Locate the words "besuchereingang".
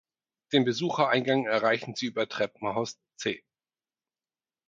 0.65-1.45